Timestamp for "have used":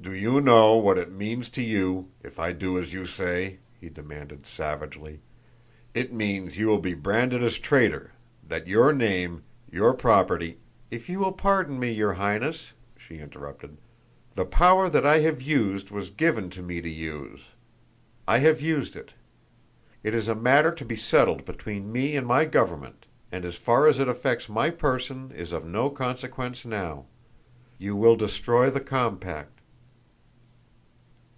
15.20-15.90, 18.38-18.96